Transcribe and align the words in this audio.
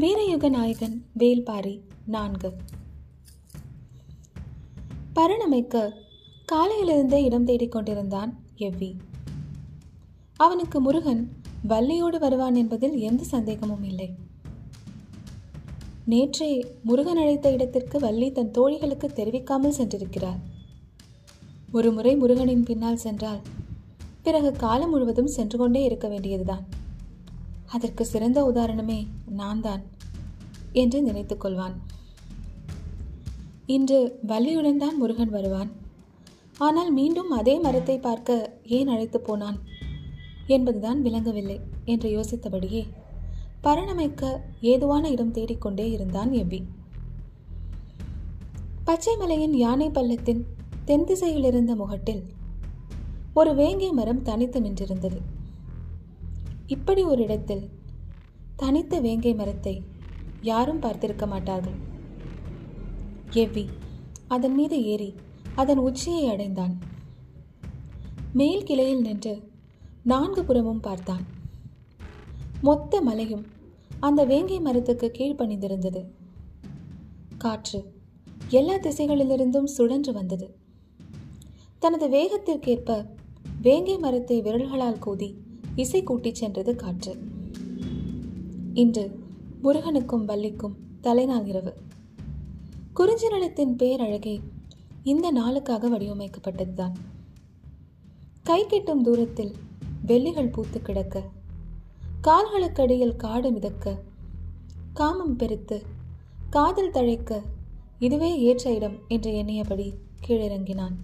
வீரயுக 0.00 0.48
நாயகன் 0.48 1.04
வேல்பாரி 1.18 1.80
நான்கு. 2.06 2.52
பரணமைக்க 5.14 5.92
காலையிலிருந்தே 6.52 7.22
இடம் 7.22 7.44
தேடிக் 7.44 7.70
கொண்டிருந்தான் 7.70 8.38
எவ்வி. 8.56 8.96
அவனுக்கு 10.36 10.80
முருகன் 10.80 11.32
வள்ளியோடு 11.68 12.18
வருவான் 12.18 12.54
என்பதில் 12.54 12.98
எந்த 12.98 13.24
சந்தேகமும் 13.24 13.82
இல்லை. 13.82 14.14
நேற்றே 16.08 16.64
முருகன் 16.82 17.16
அழைத்த 17.16 17.52
இடத்திற்கு 17.52 17.98
வள்ளி 17.98 18.32
தன் 18.32 18.50
தோழிகளுக்கு 18.50 19.12
தெரிவிக்காமல் 19.12 19.78
சென்றிருக்கிறார். 19.78 20.40
ஒரு 21.72 21.92
முறை 21.92 22.16
முருகனின் 22.16 22.62
பின்னால் 22.62 22.96
சென்றால் 22.96 23.40
பிறகு 24.22 24.52
காலம் 24.52 24.90
முழுவதும் 24.90 25.34
சென்று 25.38 25.58
கொண்டே 25.58 25.84
இருக்க 25.84 26.08
வேண்டியதுதான். 26.08 26.66
அதற்கு 27.74 28.04
சிறந்த 28.04 28.38
உதாரணமே 28.50 28.98
நான் 29.40 29.60
தான் 29.60 29.82
என்று 30.72 30.98
நினைத்து 31.02 31.34
கொள்வான். 31.36 31.76
இன்று 33.76 33.98
வள்ளியுடன் 34.26 34.80
தான் 34.84 34.96
முருகன் 34.96 35.34
வருவான். 35.36 35.70
ஆனால் 36.58 36.90
மீண்டும் 36.90 37.30
அதே 37.30 37.54
மரத்தை 37.58 37.96
பார்க்க 37.98 38.38
ஏன் 38.78 38.90
அழைத்து 38.94 39.18
போனான்? 39.20 39.58
என்பதுதான் 40.46 41.00
விளங்கவில்லை 41.00 41.58
என்று 41.84 42.08
யோசித்தபடியே 42.16 42.82
பரணமைக்க 43.62 44.30
ஏதுவான 44.72 45.04
இடம் 45.14 45.34
தேடிக்கொண்டே 45.36 45.86
இருந்தான் 45.96 46.30
எவ்வி 46.32 46.60
பச்சைமலையின் 48.86 49.56
யானை 49.64 49.88
பள்ளத்தின் 49.90 50.40
தென் 50.84 51.04
திசையில் 51.04 51.46
இருந்த 51.50 51.72
முகட்டில் 51.74 52.22
ஒரு 53.34 53.50
வேங்கை 53.54 53.90
மரம் 53.98 54.22
தனித்து 54.22 54.58
நின்றிருந்தது. 54.60 55.18
இப்படி 56.74 57.02
ஒரு 57.02 57.22
இடத்தில் 57.22 57.62
தனித்த 58.56 59.00
வேங்கை 59.00 59.32
மரத்தை 59.34 59.72
யாரும் 60.40 60.82
பார்த்திருக்க 60.82 61.24
மாட்டார்கள். 61.26 61.78
எவ்வி 63.32 63.64
அதன் 64.28 64.54
மீது 64.54 64.76
ஏறி 64.84 65.10
அதன் 65.54 65.78
உச்சியை 65.78 66.24
அடைந்தான். 66.28 66.74
மேல் 68.32 68.62
கிளையில் 68.62 69.00
நின்று 69.00 69.34
நான்கு 70.02 70.44
புறமும் 70.44 70.80
பார்த்தான். 70.80 71.24
மொத்த 72.62 73.00
மலையும் 73.00 73.44
அந்த 74.00 74.20
வேங்கை 74.24 74.60
மரத்துக்கு 74.60 75.08
கீழ்ப்பணிந்திருந்தது 75.18 76.02
காற்று 77.38 77.80
எல்லா 78.48 78.76
திசைகளிலிருந்தும் 78.76 79.72
சுழன்று 79.76 80.12
வந்தது. 80.12 80.46
தனது 81.78 82.06
வேகத்திற்கேற்ப 82.08 82.90
வேங்கை 83.62 83.98
மரத்தை 83.98 84.36
விரல்களால் 84.42 85.04
கூதி 85.06 85.30
இசை 85.74 86.02
கூட்டிச் 86.02 86.34
சென்றது 86.34 86.76
காற்று. 86.76 87.18
இன்று 88.74 89.18
முருகனுக்கும் 89.62 90.24
வள்ளிக்கும் 90.24 90.76
தலைநாள் 91.00 91.46
இரவு. 91.46 91.74
குறிஞ்சி 92.94 93.28
நிலத்தின் 93.28 93.76
பேரழகே 93.76 94.40
இந்த 95.02 95.32
நாளுக்காக 95.32 95.90
வடிவமைக்கப்பட்டதுதான். 95.90 96.92
கை 98.42 98.66
கெட்டும் 98.66 99.02
தூரத்தில் 99.02 99.54
வெள்ளிகள் 100.06 100.48
பூத்து 100.48 100.82
கிடக்க 100.82 101.22
கால்களுக்கடியில் 102.22 103.16
காடு 103.16 103.50
மிதக்க 103.50 104.02
காமம் 104.92 105.36
பெருத்து 105.36 105.82
காதல் 106.50 106.90
தழைக்க 106.90 107.42
இதுவே 107.98 108.40
ஏற்ற 108.40 108.74
இடம் 108.74 108.96
என்று 109.08 109.32
எண்ணியபடி 109.32 109.92
கீழிறங்கினான். 110.26 110.94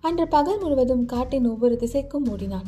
அன்று 0.00 0.28
பகல் 0.28 0.60
முழுவதும் 0.60 1.04
காட்டின் 1.04 1.46
ஒவ்வொரு 1.46 1.76
திசைக்கும் 1.80 2.28
ஓடினான். 2.30 2.66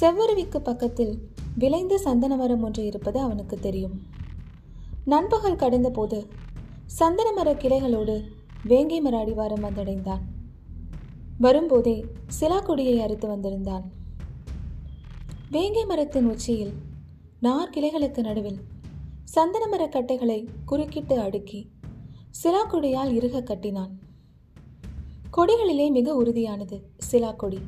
செவ்வருவிக்கு 0.00 0.58
பக்கத்தில் 0.58 1.28
விளைந்த 1.58 1.98
சந்தன 1.98 2.36
மரம் 2.36 2.62
ஒன்று 2.62 2.86
இருப்பது 2.86 3.20
அவனுக்கு 3.20 3.58
தெரியும். 3.58 4.02
நண்பகல் 5.04 5.56
கடந்தபோது 5.56 6.26
சந்தன 6.86 7.32
மர 7.32 7.52
கிளைகளோடு 7.52 8.22
வேங்கை 8.64 9.00
மர 9.00 9.24
அடிவாரம் 9.24 9.62
வந்தடைந்தான். 9.62 10.20
வரும்போதே 11.38 12.04
சிலாக்கொடியை 12.40 12.98
அறுத்து 12.98 13.28
வந்திருந்தான். 13.28 13.90
வேங்கை 15.50 15.84
மரத்தின் 15.84 16.30
உச்சியில் 16.30 16.72
நார் 17.40 17.70
கிளைகளுக்கு 17.70 18.18
நடுவில் 18.18 18.60
சந்தன 19.24 19.66
மர 19.66 19.88
கட்டைகளை 19.88 20.48
குறுக்கிட்டு 20.64 21.20
அடுக்கி 21.20 21.70
சிலாக்கொடியால் 22.44 23.12
இறுக 23.12 23.42
கட்டினான். 23.42 24.01
கொடிகளிலே 25.36 25.90
மிக 25.90 26.22
உறுதியானது. 26.22 26.80
சிலா 26.98 27.30
கொடி. 27.32 27.58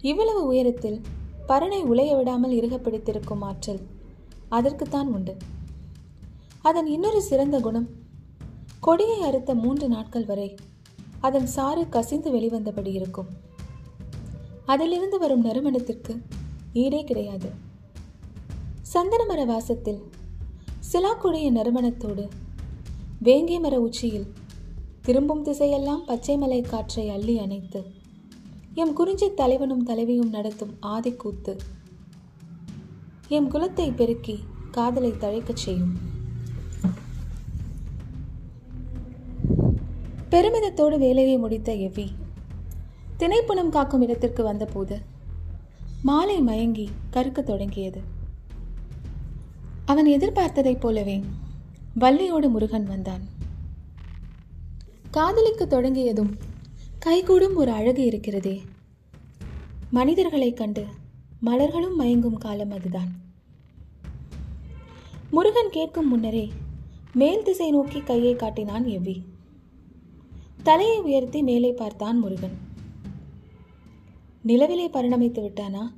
இவ்வளவு 0.00 0.46
உயரத்தில் 0.46 1.00
பறனை 1.46 1.82
உலைய 1.82 2.16
விடாமல் 2.16 2.50
இறுக 2.50 2.78
பிடித்திருக்கும் 2.78 3.42
ஆற்றல் 3.42 3.80
அதற்குத்தான் 4.48 5.06
உண்டு. 5.06 5.36
அதன் 6.62 6.86
இன்னொரு 6.86 7.22
சிறந்த 7.22 7.60
குணம் 7.60 7.88
கொடியை 8.80 9.20
அறுத்த 9.20 9.54
மூன்று 9.54 9.88
நாட்கள் 9.88 10.24
வரை 10.24 10.54
அதன் 11.20 11.46
சாறு 11.46 11.88
கசிந்து 11.88 12.30
வெளிவந்தபடி 12.30 12.92
இருக்கும். 12.92 13.26
அதிலிருந்து 14.64 15.18
வரும் 15.18 15.44
நறுமணத்திற்கு 15.44 16.22
ஈடே 16.74 17.04
கிடையாது. 17.04 17.50
சந்தன 18.82 19.24
மர 19.24 19.44
வாசத்தில் 19.44 20.00
சிலாக்குடைய 20.92 21.50
நறுமணத்தோடு 21.50 22.28
வேங்கை 23.18 23.58
மர 23.58 23.80
உச்சியில் 23.80 24.26
திரும்பும் 25.02 25.44
திசையெல்லாம் 25.44 26.04
பச்சை 26.06 26.36
மலை 26.36 26.60
காற்றை 26.60 27.10
அள்ளி 27.10 27.38
அணைத்து. 27.38 27.92
எம் 28.74 28.92
குறிஞ்சி 28.92 29.34
தலைவனும் 29.34 29.82
தலைவியும் 29.82 30.28
நடத்தும் 30.28 30.76
ஆதிக்கூத்து. 30.82 31.58
எம் 33.28 33.50
குலத்தை 33.50 33.94
பெருக்கி 33.94 34.38
காதலை 34.70 35.10
தழைக்கச் 35.10 35.56
செய்யும். 35.56 35.98
பெருமிதத்தோடு 40.30 40.98
வேலையை 40.98 41.36
முடித்த 41.36 41.72
எவ்வி. 41.72 42.08
திணைப்புணம் 43.16 43.68
காக்கும் 43.68 44.02
இடத்திற்கு 44.02 44.42
வந்தபோது 44.42 45.00
மாலை 46.02 46.40
மயங்கி 46.40 46.90
கருக்கத் 47.10 47.46
தொடங்கியது. 47.46 48.00
அவன் 49.84 50.06
எதிர்பார்த்ததைப் 50.06 50.80
போலவே 50.80 51.24
வள்ளியோடு 52.00 52.48
முருகன் 52.48 52.84
வந்தான். 52.84 53.40
காதலிக்க 55.12 55.66
தொடங்கியதும் 55.66 56.36
கைகூடும் 56.98 57.56
ஒரு 57.56 57.70
அழகு 57.70 58.04
இருக்கிறதே. 58.04 58.62
மனிதர்களைக் 59.90 60.56
கண்டு 60.56 60.86
மலர்களும் 61.44 62.00
மயங்கும் 62.00 62.34
காலம் 62.34 62.70
அதுதான். 62.70 63.20
முருகன் 65.30 65.70
கேட்கும் 65.70 66.08
முன்னரே 66.08 66.52
மேல் 67.12 67.42
திசை 67.42 67.70
நோக்கி 67.70 68.00
கையை 68.00 68.36
காட்டினான் 68.36 68.84
எவ்வி. 68.84 69.22
தலையை 70.62 71.00
உயர்த்தி 71.00 71.42
மேலே 71.42 71.72
பார்த்தான் 71.72 72.18
முருகன். 72.18 72.58
நிலவிலே 74.46 74.88
பரிணமித்து 74.88 75.40
விட்டானா 75.40 75.90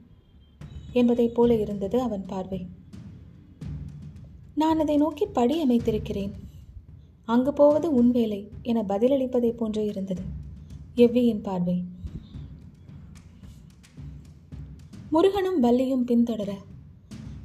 என்பதைப் 0.92 1.34
போல 1.34 1.54
இருந்தது 1.54 2.00
அவன் 2.00 2.26
பார்வை. 2.26 2.66
நான் 4.54 4.78
அதை 4.78 4.96
நோக்கி 4.96 5.26
படி 5.26 5.68
அமைத்திருக்கிறேன். 5.68 6.30
அங்கு 7.26 7.52
போவது 7.52 7.94
உன் 7.94 8.10
வேலை 8.10 8.48
என 8.62 8.82
பதிலளிப்பதைப் 8.82 9.56
போன்று 9.56 9.86
இருந்தது. 9.86 10.22
எவ்வியின் 10.94 11.40
பார்வை? 11.40 11.84
முருகனும் 15.10 15.62
வள்ளியும் 15.62 16.06
பின்தொடர 16.06 16.52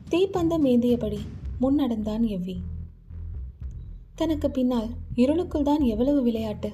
தீப்பந்தம் 0.10 0.66
ஏந்தியபடி 0.66 1.18
முன்னடந்தான் 1.62 2.24
எவ்வி. 2.26 2.60
தனக்கு 4.16 4.52
பின்னால் 4.52 4.90
இருளுக்குள் 5.16 5.64
தான் 5.64 5.82
எவ்வளவு 5.82 6.22
விளையாட்டு? 6.22 6.72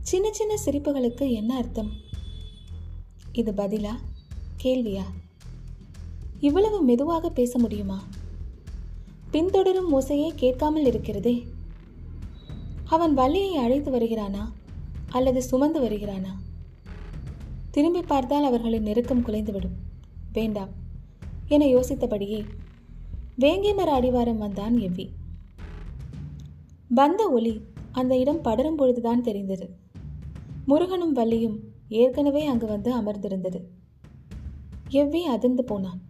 சின்ன 0.00 0.32
சின்ன 0.32 0.54
சிரிப்புகளுக்கு 0.66 1.32
என்ன 1.32 1.56
அர்த்தம்? 1.56 1.90
இது 3.32 3.52
பதிலா 3.52 3.94
கேள்வியா? 4.62 5.02
இவ்வளவு 6.40 6.82
மெதுவாக 6.82 7.30
பேச 7.30 7.58
முடியுமா? 7.58 8.02
பின்தொடரும் 9.32 9.92
ஓசையே 9.92 10.30
கேட்காமல் 10.36 10.86
இருக்கிறதே. 10.86 11.44
அவன் 12.88 13.14
வள்ளியை 13.14 13.56
அழைத்து 13.56 13.92
வருகிறானா? 13.92 14.52
அல்லது 15.08 15.42
சுமந்து 15.42 15.80
வருகிறானா? 15.80 16.32
திரும்பி 17.70 18.02
பார்த்தால் 18.02 18.44
அவர்களின் 18.44 18.82
நெருக்கம் 18.82 19.24
குலைந்துவிடும். 19.24 19.76
வேண்டாம் 20.32 20.68
என 21.46 21.64
யோசித்தபடியே 21.64 22.44
வேங்கிமர 23.38 23.90
அடிவாரம் 24.00 24.36
வந்தான் 24.36 24.74
எவ்வி. 24.74 25.08
வந்த 26.88 27.30
ஒளி 27.30 27.60
அந்த 27.92 28.18
இடம் 28.18 28.40
படரும் 28.40 28.76
பொழுதுதான் 28.76 29.22
தெரிந்தது. 29.22 29.76
முருகனும் 30.66 31.16
வள்ளியும் 31.16 31.58
ஏற்கனவே 31.88 32.46
அங்கு 32.46 32.66
வந்து 32.66 32.96
அமர்ந்திருந்தது. 32.96 33.60
எவ்வி 34.90 35.20
அதிர்ந்து 35.20 35.64
போனான். 35.64 36.00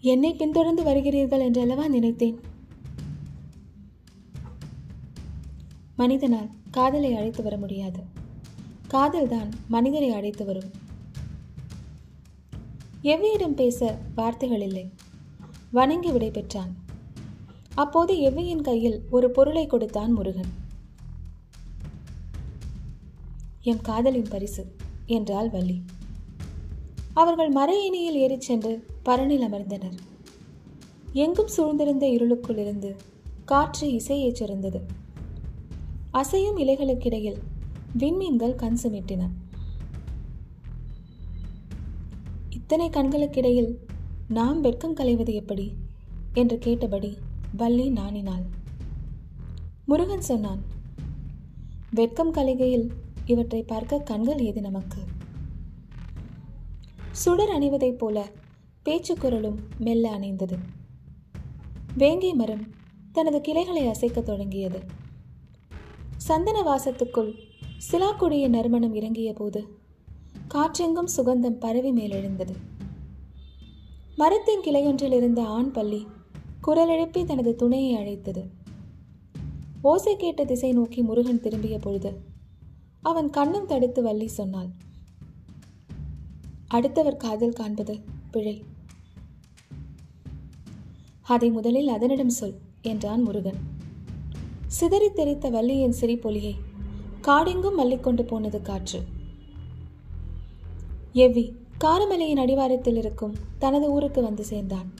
என்னை 0.00 0.34
பின்தொடர்ந்து 0.34 0.82
வருகிறீர்கள் 0.82 1.40
என்றல்லவா 1.40 1.88
நினைத்தேன்? 1.88 2.52
மனிதனால் 5.96 6.48
காதலை 6.70 7.14
அழைத்து 7.14 7.42
வர 7.42 7.56
முடியாது. 7.56 8.02
காதல்தான் 8.88 9.50
மனிதரை 9.68 10.10
அழைத்து 10.10 10.44
வரும். 10.44 10.70
எவ்வியிடம் 13.02 13.54
பேச 13.54 13.98
வார்த்தைகள் 14.14 14.60
இல்லை. 14.60 14.92
வணங்கி 15.70 16.10
விடைபெற்றான். 16.10 16.72
அப்போது 17.74 18.14
எவ்வியின் 18.14 18.60
கையில் 18.60 19.02
ஒரு 19.10 19.30
பொருளை 19.30 19.66
கொடுத்தான் 19.66 20.12
முருகன். 20.12 20.52
என் 23.60 23.80
காதலின் 23.80 24.26
பரிசு 24.30 24.76
என்றாள் 25.06 25.50
வள்ளி. 25.50 25.82
அவர்கள் 27.14 27.52
மறையினியில் 27.52 28.18
ஏறிச் 28.18 28.40
சென்று 28.40 28.86
பரணில் 29.04 29.42
அமர்ந்தனர். 29.42 29.98
எங்கும் 31.12 31.48
சூழ்ந்திருந்த 31.56 32.02
இருளுக்குள் 32.02 32.58
இருந்து 32.58 32.96
காற்று 33.44 33.92
இசையைச் 33.92 34.36
சிறந்தது. 34.36 35.02
அசையும் 36.14 36.58
இலைகளுக்கிடையில் 36.58 37.38
விண்மீன்கள் 37.98 38.54
கண் 38.54 38.76
சுமிட்டின. 38.82 39.28
இத்தனை 42.50 42.90
கண்களுக்கிடையில் 42.90 43.74
நாம் 44.28 44.60
வெட்கம் 44.60 44.94
களைவது 44.94 45.34
எப்படி? 45.34 45.72
என்று 46.34 46.58
கேட்டபடி 46.58 47.16
வள்ளி 47.56 47.90
நாணினாள். 47.90 48.42
முருகன் 49.84 50.20
சொன்னான் 50.20 50.62
வெட்கம் 51.90 52.34
கலைகையில் 52.34 52.88
இவற்றை 53.24 53.62
பார்க்க 53.62 53.98
கண்கள் 53.98 54.38
ஏது 54.38 54.60
நமக்கு? 54.60 55.02
சுடர் 57.10 57.48
அணிவதைப் 57.48 57.98
போல 57.98 58.30
பேச்சு 58.82 59.18
குரலும் 59.18 59.58
மெல்ல 59.78 60.18
அணைந்தது. 60.18 60.58
வேங்கை 61.96 62.34
மரம் 62.34 62.66
தனது 63.12 63.40
கிளைகளை 63.40 63.86
அசைக்கத் 63.86 64.26
தொடங்கியது. 64.26 65.02
சந்தன 66.26 66.58
வாசத்துக்குள் 66.62 67.32
சிலாக்குடிய 67.90 68.48
நறுமணம் 68.48 68.94
இறங்கிய 68.94 69.32
போது 69.32 69.78
காற்றெங்கும் 70.54 71.10
சுகந்தம் 71.16 71.58
பரவி 71.64 71.90
மேலெழுந்தது. 71.92 72.54
மரத்தின் 74.16 74.60
கிளையொன்றில் 74.60 75.12
இருந்த 75.12 75.44
ஆண் 75.46 75.70
பள்ளி 75.70 76.06
குரலெழுப்பி 76.66 77.24
தனது 77.24 77.56
துணையை 77.56 77.94
அழைத்தது. 77.94 78.50
ஓசை 79.82 80.16
கேட்ட 80.16 80.44
திசை 80.44 80.72
நோக்கி 80.72 81.02
முருகன் 81.02 81.40
திரும்பிய 81.40 81.78
பொழுது 81.78 82.20
அவன் 83.02 83.30
கண்ணம் 83.30 83.66
தடுத்து 83.66 84.02
வள்ளி 84.02 84.28
சொன்னாள். 84.28 84.70
அடுத்தவர் 86.68 87.16
காதல் 87.16 87.52
காண்பது 87.52 88.00
பிழை. 88.30 88.64
அதை 91.22 91.50
முதலில் 91.50 91.88
அதனிடம் 91.88 92.36
சொல் 92.40 92.58
என்றான் 92.82 93.22
முருகன். 93.22 93.73
சிதறி 94.74 95.12
தெரித்த 95.12 95.50
வள்ளியின் 95.50 95.94
சிரிப்பொலியை 96.00 96.54
காடெங்கும் 97.20 97.74
மல்லிக்கொண்டு 97.74 98.24
போனது 98.24 98.62
காற்று. 98.62 99.02
எவ்வி 101.14 101.52
காரமலையின் 101.84 102.36
அடிவாரத்தில் 102.36 102.96
இருக்கும் 102.96 103.34
தனது 103.58 103.90
ஊருக்கு 103.90 104.22
வந்து 104.22 104.44
சேர்ந்தான். 104.44 104.92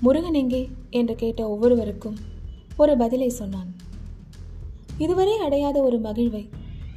முருகன் 0.00 0.34
எங்கே? 0.34 0.70
என்று 0.90 1.14
கேட்ட 1.14 1.48
ஒவ்வொருவருக்கும் 1.48 2.16
ஒரு 2.76 2.96
பதிலை 2.96 3.28
சொன்னான். 3.28 3.74
இதுவரை 4.98 5.38
அடையாத 5.38 5.82
ஒரு 5.82 6.00
மகிழ்வை 6.00 6.48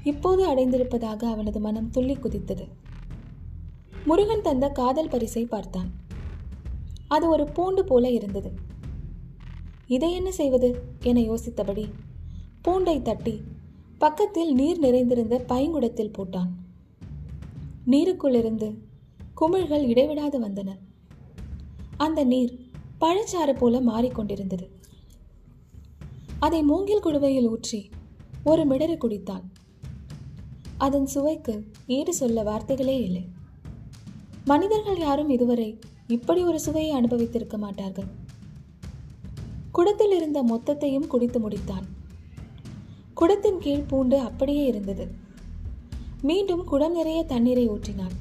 இப்போது 0.04 0.48
அடைந்திருப்பதாக 0.48 1.24
அவனது 1.24 1.60
மனம் 1.60 1.90
துள்ளி 1.90 2.16
குதித்தது. 2.16 2.68
முருகன் 4.06 4.42
தந்த 4.42 4.70
காதல் 4.70 5.10
பரிசை 5.10 5.46
பார்த்தான். 5.46 5.92
அது 7.08 7.30
ஒரு 7.30 7.44
பூண்டு 7.44 7.84
போல 7.84 8.10
இருந்தது. 8.10 8.69
இதை 9.96 10.10
என்ன 10.14 10.32
செய்வது? 10.32 10.68
என 11.04 11.22
யோசித்தபடி 11.22 11.86
பூண்டை 12.64 13.02
தட்டி 13.02 13.42
பக்கத்தில் 13.98 14.52
நீர் 14.54 14.80
நிறைந்திருந்த 14.80 15.36
பைங்குடத்தில் 15.48 16.16
போட்டான். 16.18 16.52
நீருக்குள்ளிருந்து 17.88 18.68
குமிழ்கள் 19.42 19.86
இடைவிடாது 19.88 20.38
வந்தன. 20.42 20.70
அந்த 21.98 22.24
நீர் 22.24 22.54
பழச்சாறு 23.02 23.54
போல 23.58 23.82
மாறிக்கொண்டிருந்தது. 23.82 24.68
அதை 26.40 26.64
மூங்கில் 26.64 27.04
குடுவையில் 27.04 27.50
ஊற்றி 27.50 27.90
ஒரு 28.44 28.64
மிடறு 28.68 28.98
குடித்தான். 28.98 29.46
அதன் 30.78 31.06
சுவைக்கு 31.06 31.56
ஈடு 31.88 32.14
சொல்ல 32.14 32.44
வார்த்தைகளே 32.44 32.98
இல்லை. 33.04 33.28
மனிதர்கள் 34.46 35.00
யாரும் 35.00 35.30
இதுவரை 35.30 35.80
இப்படி 36.08 36.44
ஒரு 36.44 36.60
சுவையை 36.60 36.94
அனுபவித்திருக்க 37.02 37.58
மாட்டார்கள். 37.58 38.10
குடத்தில் 39.71 40.12
இருந்த 40.12 40.44
மொத்தத்தையும் 40.44 41.07
குடித்து 41.07 41.50
முடித்தான். 41.50 41.86
குடத்தின் 43.16 43.57
கீழ் 43.57 43.88
பூண்டு 43.88 44.19
அப்படியே 44.19 44.66
இருந்தது. 44.66 45.07
மீண்டும் 46.21 46.63
குடம் 46.63 46.94
நிறைய 46.94 47.24
தண்ணீரை 47.24 47.69
ஊற்றினான் 47.69 48.16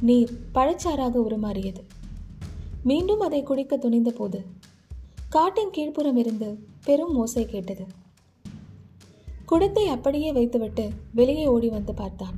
நீர் 0.00 0.32
பழச்சாறாக 0.54 1.14
உருமாறியது. 1.28 1.82
மீண்டும் 2.82 3.20
அதை 3.20 3.42
குடிக்க 3.42 3.76
துணிந்தபோது 3.76 4.44
காட்டின் 5.28 5.74
கீழ்ப்புறம் 5.76 6.16
இருந்து 6.16 6.48
பெரும் 6.84 7.14
மோசை 7.16 7.44
கேட்டது. 7.44 7.86
குடத்தை 9.46 9.86
அப்படியே 9.86 10.32
வைத்துவிட்டு 10.32 10.90
வெளியே 11.14 11.46
ஓடி 11.46 11.68
வந்து 11.68 11.94
பார்த்தான். 11.94 12.36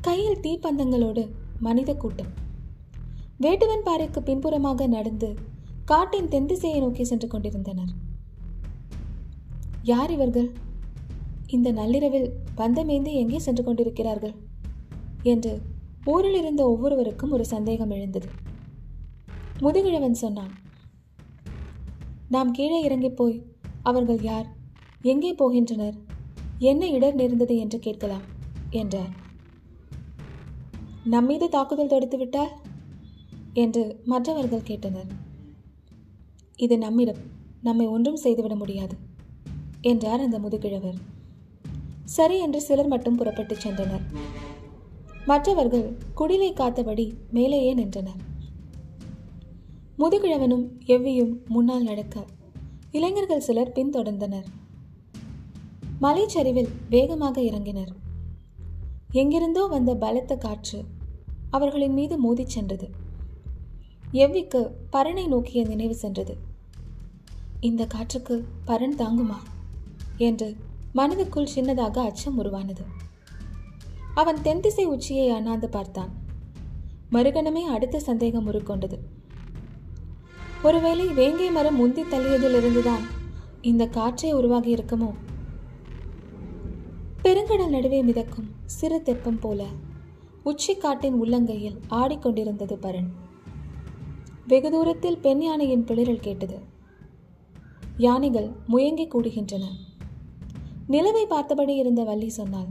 கையில் 0.00 0.42
தீப்பந்தங்களோடு 0.42 1.28
மனித 1.60 1.94
கூட்டம். 1.94 2.30
வேட்டுவன் 3.40 3.84
பாறைக்கு 3.84 4.22
பின்புறமாக 4.22 4.86
நடந்து 4.86 5.34
காட்டின் 5.90 6.28
தென் 6.28 6.46
திசையை 6.46 6.80
நோக்கி 6.80 7.04
சென்று 7.04 7.28
கொண்டிருந்தனர். 7.28 7.92
யார் 9.82 10.10
இவர்கள்? 10.10 10.48
இந்த 11.46 11.68
நள்ளிரவில் 11.72 12.26
பந்தமேந்து 12.56 13.12
எங்கே 13.12 13.38
சென்று 13.38 13.64
கொண்டிருக்கிறார்கள்? 13.64 14.34
என்று 15.22 15.52
ஊரில் 16.04 16.38
இருந்த 16.40 16.62
ஒவ்வொருவருக்கும் 16.68 17.30
ஒரு 17.30 17.44
சந்தேகம் 17.44 17.90
எழுந்தது. 17.90 18.28
முதுகிழவன் 19.58 20.20
சொன்னான் 20.24 20.52
நாம் 22.28 22.50
கீழே 22.50 22.82
இறங்கி 22.82 23.10
போய் 23.10 23.36
அவர்கள் 23.82 24.20
யார்? 24.22 24.46
எங்கே 25.02 25.32
போகின்றனர்? 25.34 25.96
என்ன 26.58 26.88
இடர் 26.88 27.14
நேர்ந்தது 27.14 27.56
என்று 27.56 27.78
கேட்கலாம் 27.78 28.22
என்றார். 28.70 29.12
நம்மீது 31.04 31.48
தாக்குதல் 31.48 31.92
தொடுத்துவிட்டால் 31.94 32.54
என்று 33.52 33.84
மற்றவர்கள் 34.04 34.68
கேட்டனர். 34.70 35.10
இது 36.60 36.78
நம்மிடம் 36.78 37.20
நம்மை 37.62 37.86
ஒன்றும் 37.86 38.16
செய்துவிட 38.16 38.54
முடியாது 38.54 38.96
என்றார் 39.80 40.20
அந்த 40.20 40.38
முதுகிழவர். 40.38 40.98
சரி 42.04 42.38
என்று 42.38 42.60
சிலர் 42.60 42.86
மட்டும் 42.86 43.16
புறப்பட்டு 43.16 43.54
சென்றனர். 43.54 44.04
மற்றவர்கள் 45.26 45.86
குடிலை 46.16 46.52
காத்தபடி 46.52 47.06
மேலேயே 47.30 47.74
நின்றனர். 47.74 48.20
முதுகிழவனும் 49.98 50.66
எவ்வியும் 50.86 51.34
முன்னால் 51.46 51.82
நடக்க 51.82 52.24
இளைஞர்கள் 52.90 53.40
சிலர் 53.40 53.72
பின்தொடர்ந்தனர். 53.74 54.48
மலைச்சரிவில் 56.00 56.70
வேகமாக 56.90 57.40
இறங்கினர். 57.40 57.92
எங்கிருந்தோ 59.12 59.66
வந்த 59.66 59.94
பலத்த 59.94 60.36
காற்று 60.36 60.84
அவர்களின் 61.50 61.92
மீது 61.92 62.16
மோதிச் 62.18 62.54
சென்றது. 62.56 62.88
எவ்விக்கு 64.12 64.60
பரனை 64.92 65.26
நோக்கிய 65.28 65.64
நினைவு 65.64 65.94
சென்றது. 65.94 66.34
இந்த 67.60 67.86
காற்றுக்கு 67.86 68.44
பரன் 68.66 68.96
தாங்குமா? 68.98 69.36
என்று 70.16 70.56
மனதுக்குள் 70.94 71.46
சின்னதாக 71.54 71.98
அச்சம் 71.98 72.38
உருவானது. 72.38 72.84
அவன் 74.14 74.42
தென்திசை 74.42 74.84
உச்சியை 74.86 75.30
அண்ணாந்து 75.30 75.68
பார்த்தான். 75.68 76.10
மறுகணமே 77.12 77.62
அடுத்த 77.62 78.00
சந்தேகம் 78.00 78.52
உருக்கொண்டது. 78.52 78.98
ஒருவேளை 80.62 81.06
வேங்கை 81.06 81.50
மரம் 81.50 81.76
முந்தி 81.76 82.02
தள்ளியதிலிருந்துதான் 82.02 83.00
இந்த 83.62 83.86
காற்றே 83.86 84.32
உருவாகி 84.32 84.74
இருக்குமோ? 84.74 85.14
பெருங்கடல் 87.24 87.68
நடுவே 87.68 88.02
மிதக்கும் 88.02 88.50
சிறு 88.64 89.02
தெப்பம் 89.02 89.38
போல 89.38 89.66
உச்சி 90.42 90.76
காட்டின் 90.76 91.22
உள்ளங்கையில் 91.22 91.78
ஆடிக்கொண்டிருந்தது 91.90 92.74
பரன். 92.74 93.08
வெகு 94.46 94.70
தூரத்தில் 94.70 95.18
பெண் 95.18 95.42
யானையின் 95.42 95.84
பிளிரல் 95.84 96.20
கேட்டது. 96.20 96.69
யானைகள் 98.00 98.50
முயங்கி 98.68 99.06
கூடுகின்றன. 99.06 99.64
நிலவை 100.88 101.24
பார்த்தபடி 101.24 101.74
இருந்த 101.74 102.04
வள்ளி 102.04 102.28
சொன்னாள் 102.28 102.66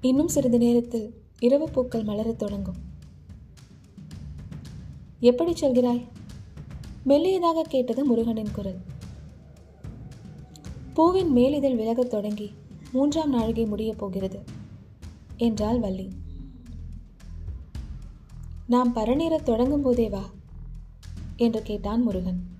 இன்னும் 0.00 0.28
சிறிது 0.28 0.58
நேரத்தில் 0.58 1.14
இரவு 1.38 1.70
பூக்கள் 1.70 2.02
மலரத் 2.02 2.36
தொடங்கும். 2.36 2.74
எப்படி 5.20 5.52
சொல்கிறாய்? 5.52 6.08
மெல்லியதாக 7.06 7.60
கேட்டது 7.60 8.04
முருகனின் 8.04 8.50
குரல். 8.52 8.80
பூவின் 10.94 11.32
மேலிதழ் 11.32 11.76
விலகத் 11.76 12.10
தொடங்கி 12.10 12.50
மூன்றாம் 12.92 13.30
நாழிகை 13.30 13.66
முடியப் 13.66 13.98
போகிறது 13.98 14.42
என்றாள் 15.36 15.80
வள்ளி. 15.80 16.08
நாம் 18.66 18.96
பரநீரத் 18.96 19.42
தொடங்கும் 19.42 19.82
போதே 19.82 20.08
வா 20.08 20.24
என்று 21.36 21.62
கேட்டான் 21.62 22.02
முருகன். 22.02 22.56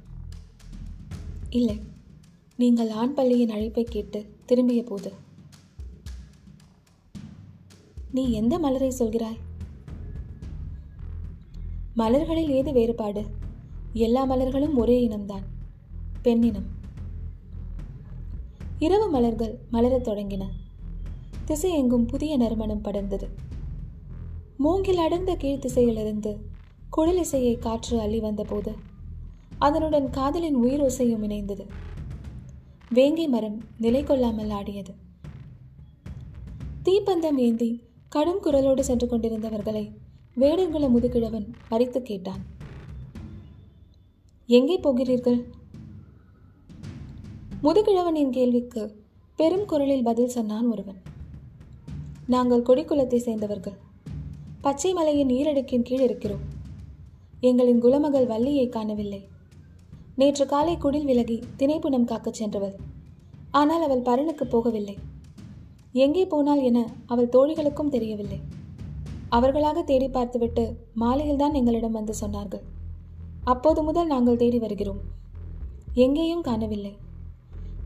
இல்லை. 1.50 1.80
நீங்கள் 2.56 2.90
ஆண் 2.90 3.14
பள்ளியின் 3.14 3.50
அழைப்பை 3.50 3.84
கேட்டு 3.84 4.26
திரும்பிய 4.46 4.82
போது. 4.82 5.12
நீ 8.10 8.30
எந்த 8.30 8.58
மலரை 8.58 8.92
சொல்கிறாய்? 8.98 9.36
மலர்களில் 11.96 12.48
ஏது 12.48 12.72
வேறுபாடு? 12.72 13.26
எல்லா 13.92 14.30
மலர்களும் 14.30 14.74
ஒரே 14.74 15.08
இனம்தான். 15.08 15.42
பெண்ணினம். 16.24 16.66
இரவு 18.78 19.10
மலர்கள் 19.10 19.58
மலரத் 19.72 20.08
தொடங்கின. 20.08 20.46
திசை 21.44 21.72
எங்கும் 21.72 22.06
புதிய 22.06 22.36
நறுமணம் 22.36 22.82
படர்ந்தது. 22.82 23.28
மூங்கில் 24.56 24.96
அடர்ந்த 24.96 25.34
கீழ்த்திசையிலிருந்து 25.34 26.36
குழலிசையை 26.96 27.58
காற்று 27.58 28.00
அள்ளி 28.00 28.20
வந்தபோது 28.20 28.96
அதனுடன் 29.58 30.10
காதலின் 30.10 30.54
உயிர் 30.54 30.82
ஓசையும் 30.82 31.24
இணைந்தது. 31.24 31.64
வேங்கை 32.90 33.28
மரம் 33.28 33.62
நிலை 33.78 34.02
கொள்ளாமல் 34.02 34.50
ஆடியது. 34.50 34.94
தீப்பந்தம் 36.84 37.36
ஏந்தி 37.36 37.82
கடும் 38.08 38.42
குரலோடு 38.42 38.80
சென்று 38.80 39.06
கொண்டிருந்தவர்களை 39.06 39.90
வேடங்குள 40.36 40.88
முதுகிழவன் 40.90 41.46
பறித்து 41.68 42.02
கேட்டான். 42.02 42.42
எங்கே 44.46 44.78
போகிறீர்கள்? 44.78 45.52
முதுகிழவனின் 47.62 48.30
கேள்விக்கு 48.30 49.04
பெரும் 49.36 49.64
குரலில் 49.64 50.02
பதில் 50.02 50.34
சொன்னான் 50.36 50.66
ஒருவன். 50.66 51.02
நாங்கள் 52.26 52.62
கொடிக்குளத்தை 52.62 53.16
சேர்ந்தவர்கள். 53.16 53.76
பச்சை 54.60 54.92
மலையின் 54.92 55.28
ஈரடுக்கின் 55.28 55.82
கீழ் 55.82 56.00
இருக்கிறோம். 56.00 56.44
எங்களின் 57.40 57.80
குலமகள் 57.80 58.26
வள்ளியை 58.26 58.68
காணவில்லை. 58.68 59.28
நேற்று 60.20 60.44
காலை 60.46 60.72
குடில் 60.76 61.04
விலகி 61.04 61.36
திணைப்புணம் 61.56 62.06
காக்கச் 62.06 62.38
சென்றவள் 62.40 62.76
ஆனால் 63.50 63.82
அவள் 63.82 64.06
பரனுக்கு 64.08 64.44
போகவில்லை. 64.44 64.94
எங்கே 66.04 66.24
போனாள் 66.26 66.62
என 66.62 66.78
அவள் 67.06 67.28
தோழிகளுக்கும் 67.28 67.92
தெரியவில்லை. 67.94 68.38
அவர்களாக 69.28 69.82
தேடி 69.82 70.08
பார்த்துவிட்டு 70.08 70.64
மாலையில்தான் 70.94 71.54
எங்களிடம் 71.54 71.96
வந்து 71.98 72.14
சொன்னார்கள். 72.20 72.64
அப்போது 73.44 73.82
முதல் 73.82 74.06
நாங்கள் 74.06 74.36
தேடி 74.36 74.58
வருகிறோம். 74.58 75.00
எங்கேயும் 75.94 76.42
காணவில்லை. 76.42 76.92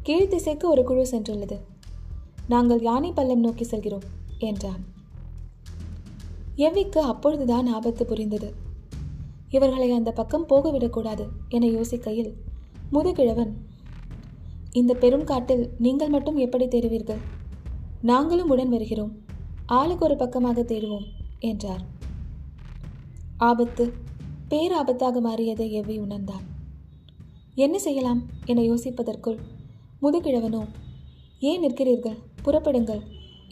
கீழ்த்திசைக்கு 0.08 0.64
ஒரு 0.64 0.84
குழு 0.84 1.06
சென்றுள்ளது. 1.12 1.58
நாங்கள் 2.48 2.82
யானை 2.82 3.12
பள்ளம் 3.12 3.40
நோக்கி 3.40 3.64
செல்கிறோம் 3.64 4.06
என்றான். 4.38 4.82
எவ்விக்கு 6.56 7.00
அப்பொழுதுதான் 7.12 7.66
ஆபத்து 7.66 8.04
புரிந்தது. 8.06 8.50
இவர்களை 9.56 9.88
அந்த 9.99 10.11
பக்கம் 10.21 10.49
போகவிடக்கூடாது 10.50 11.25
என 11.49 11.68
யோசிக்கையில் 11.76 12.32
முதுகிழவன் 12.94 13.52
இந்த 14.80 14.92
பெரும் 14.94 15.26
காட்டில் 15.30 15.64
நீங்கள் 15.78 16.12
மட்டும் 16.14 16.38
எப்படி 16.44 16.66
தேடுவீர்கள்? 16.66 17.23
நாங்களும் 18.11 18.50
உடன் 18.54 18.73
வருகிறோம். 18.75 19.12
ஆளுக்கு 19.78 20.04
ஒரு 20.04 20.16
பக்கமாக 20.23 20.62
தேடுவோம் 20.62 21.06
என்றார். 21.49 21.82
ஆபத்து 23.49 23.85
பேராபத்தாக 24.50 25.21
மாறியதை 25.26 25.66
எவ்வி 25.80 25.97
உணர்ந்தான் 25.99 26.47
என்ன 27.64 27.76
செய்யலாம் 27.78 28.21
என 28.50 28.62
யோசிப்பதற்குள் 28.62 29.38
முதுகிழவனோ 30.02 30.62
ஏன் 31.50 31.62
நிற்கிறீர்கள்? 31.64 32.18
புறப்படுங்கள் 32.44 33.02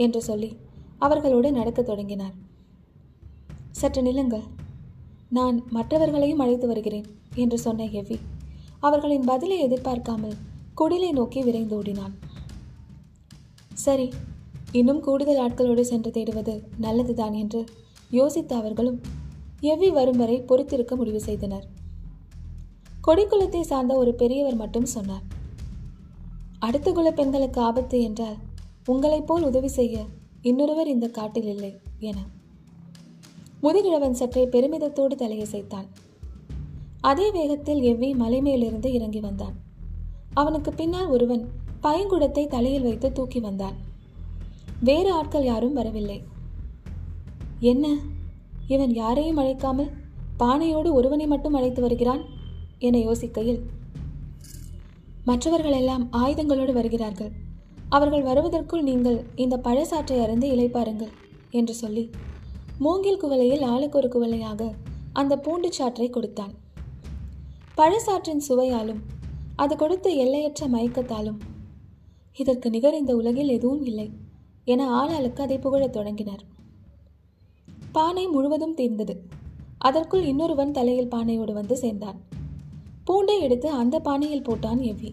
என்று 0.04 0.20
சொல்லி 0.28 0.50
அவர்களோடு 0.98 1.48
நடக்கத் 1.52 1.88
தொடங்கினார். 1.90 2.34
சற்று 3.80 4.02
நில்லுங்கள். 4.02 4.46
நான் 5.30 5.56
மற்றவர்களையும் 5.70 6.38
அழைத்து 6.38 6.66
வருகிறேன் 6.66 7.08
என்று 7.34 7.58
சொன்ன 7.58 7.86
எவ்வி 8.00 8.16
அவர்களின் 8.80 9.24
பதிலை 9.24 9.58
எதிர்பார்க்காமல் 9.58 10.36
குடிலை 10.76 11.10
நோக்கி 11.12 11.40
விரைந்து 11.42 11.74
ஓடினான் 11.76 12.14
சரி 13.74 14.06
இன்னும் 14.72 15.00
கூடுதல் 15.00 15.40
ஆட்களோடு 15.44 15.80
சென்று 15.80 16.10
தேடுவது 16.10 16.54
நல்லதுதான் 16.78 17.32
என்று 17.32 17.60
யோசித்த 18.10 18.52
அவர்களும் 18.52 18.98
எவ்வி 19.62 19.90
வரும் 19.92 20.16
வரை 20.16 20.36
பொறுத்திருக்க 20.40 20.96
முடிவு 20.96 21.20
செய்தனர். 21.20 21.66
கொடிக்குளத்தை 23.06 23.60
சார்ந்த 23.60 23.92
ஒரு 23.94 24.14
பெரியவர் 24.14 24.60
மட்டும் 24.62 24.88
சொன்னார் 24.94 25.26
அடுத்த 26.58 26.88
குல 26.92 27.08
பெண்களுக்கு 27.12 27.60
ஆபத்து 27.60 27.98
என்றால் 28.02 28.38
உங்களைப் 28.86 29.26
போல் 29.26 29.42
உதவி 29.42 29.68
செய்ய 29.68 30.04
இன்னொருவர் 30.42 30.92
இந்த 30.94 31.06
காட்டில் 31.08 31.50
இல்லை 31.54 31.72
என. 31.98 32.18
முதுகிழவன் 33.62 34.10
சற்றே 34.10 34.44
பெருமிதத்தோடு 34.44 35.14
தலையசைத்தான். 35.16 35.86
அதே 37.00 37.30
வேகத்தில் 37.30 37.80
எவ்வி 37.80 38.16
மலை 38.16 38.40
மேலிருந்து 38.40 38.92
இறங்கி 38.92 39.20
வந்தான். 39.20 39.54
அவனுக்கு 40.34 40.72
பின்னால் 40.72 41.06
ஒருவன் 41.06 41.44
பையங்குடத்தை 41.82 42.46
தலையில் 42.46 42.82
வைத்து 42.82 43.12
தூக்கி 43.12 43.40
வந்தான். 43.40 43.76
வேறு 44.80 45.12
ஆட்கள் 45.12 45.44
யாரும் 45.44 45.72
வரவில்லை. 45.72 46.22
என்ன? 47.60 47.96
இவன் 48.68 48.94
யாரையும் 48.94 49.36
அழைக்காமல் 49.36 49.90
பானையோடு 50.38 50.92
ஒருவனை 50.92 51.26
மட்டும் 51.26 51.54
அழைத்து 51.54 51.80
வருகிறான்? 51.80 52.22
என 52.78 52.98
யோசிக்கையில். 52.98 53.60
மற்றவர்கள் 55.24 55.72
எல்லாம் 55.72 56.08
ஆயுதங்களோடு 56.12 56.72
வருகிறார்கள். 56.72 57.32
அவர்கள் 57.88 58.22
வருவதற்குள் 58.22 58.82
நீங்கள் 58.82 59.24
இந்த 59.36 59.56
பழசாற்றை 59.56 60.18
அருந்து 60.24 60.48
இளைப்பாருங்கள் 60.48 61.14
என்று 61.50 61.74
சொல்லி 61.74 62.10
மூங்கில் 62.82 63.22
குவளையில் 63.22 63.64
ஆளுக்கு 63.64 63.98
ஒரு 63.98 64.08
அந்த 65.12 65.38
பூண்டு 65.38 65.68
சாற்றை 65.78 66.10
கொடுத்தான். 66.10 66.52
பழசாற்றின் 67.76 68.42
சுவையாலும் 68.48 68.98
அது 69.56 69.76
கொடுத்த 69.76 70.10
எல்லையற்ற 70.10 70.68
மயக்கத்தாலும் 70.68 71.38
இதற்கு 72.36 72.70
நிகர் 72.70 72.94
இந்த 72.94 73.16
உலகில் 73.16 73.48
எதுவும் 73.48 73.84
இல்லை 73.84 74.10
என 74.64 75.02
ஆளாளுக்கு 75.02 75.40
அதை 75.40 75.58
புகழத் 75.58 75.92
தொடங்கினர். 75.92 76.42
பானை 77.92 78.26
முழுவதும் 78.26 78.74
தீர்ந்தது. 78.74 79.22
அதற்குள் 79.78 80.24
இன்னொருவன் 80.24 80.70
தலையில் 80.70 81.08
பானையோடு 81.08 81.52
வந்து 81.52 81.76
சேர்ந்தான். 81.76 82.20
பூண்டை 83.04 83.40
எடுத்து 83.40 83.68
அந்த 83.68 84.00
பானையில் 84.00 84.48
போட்டான் 84.48 84.92
எவ்வி. 84.92 85.12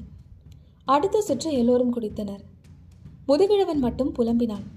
அடுத்த 0.85 1.21
சுற்று 1.21 1.53
எல்லோரும் 1.53 1.99
குடித்தனர். 1.99 2.43
முதுகிழவன் 3.27 3.79
மட்டும் 3.79 4.11
புலம்பினான். 4.11 4.76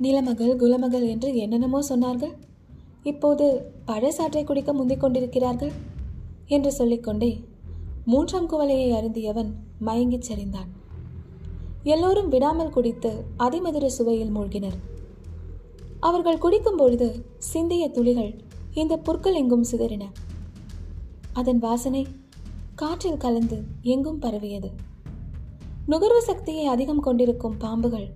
நிலமகள் 0.00 0.52
குலமகள் 0.56 1.06
என்று 1.08 1.28
என்னென்னமோ 1.36 1.80
சொன்னார்கள். 1.88 2.34
இப்போது 3.02 3.46
பழசாற்றை 3.86 4.42
குடிக்க 4.44 4.72
முந்திக் 4.72 5.00
கொண்டிருக்கிறார்கள் 5.00 5.72
என்று 6.46 6.72
சொல்லிக்கொண்டே 6.72 7.30
மூன்றாம் 8.04 8.50
குவலையை 8.50 8.90
அருந்தியவன் 8.98 9.50
மயங்கிச் 9.86 10.28
சரிந்தான் 10.28 10.70
எல்லோரும் 11.82 12.28
விடாமல் 12.28 12.74
குடித்து 12.76 13.10
அதிமதுர 13.38 13.86
சுவையில் 13.98 14.32
மூழ்கினர். 14.36 14.78
அவர்கள் 16.00 16.38
குடிக்கும் 16.38 16.76
பொழுது 16.76 17.08
சிந்திய 17.52 17.84
துளிகள் 17.88 18.32
இந்த 18.74 18.94
புற்கள் 18.96 19.34
எங்கும் 19.34 19.64
சிதறின. 19.70 20.04
அதன் 21.32 21.58
வாசனை 21.58 22.02
காற்றில் 22.74 23.22
கலந்து 23.24 23.58
எங்கும் 23.82 24.18
பரவியது. 24.18 24.70
நுகர்வு 25.86 26.22
சக்தியை 26.22 26.64
அதிகம் 26.66 27.00
கொண்டிருக்கும் 27.00 27.56
பாம்புகள் 27.58 28.08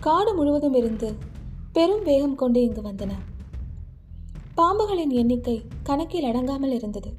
காடு 0.00 0.34
முழுவதும் 0.34 0.74
இருந்து 0.74 1.14
பெரும் 1.72 2.02
வேகம் 2.02 2.34
கொண்டு 2.34 2.62
இங்கு 2.62 2.80
வந்தன. 2.80 3.12
பாம்புகளின் 4.56 5.10
எண்ணிக்கை 5.10 5.62
கணக்கில் 5.82 6.24
அடங்காமல் 6.24 6.72
இருந்தது. 6.72 7.14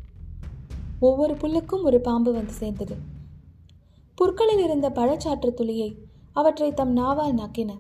ஒவ்வொரு 0.99 1.33
புல்லுக்கும் 1.33 1.83
ஒரு 1.83 2.01
பாம்பு 2.01 2.33
வந்து 2.33 2.53
சேர்ந்தது. 2.53 2.95
புற்களில் 4.15 4.63
இருந்த 4.63 4.89
பழச்சாற்று 4.89 5.53
துளியை 5.53 5.97
அவற்றை 6.33 6.73
தம் 6.73 6.97
நாவால் 6.97 7.33
நக்கின. 7.33 7.71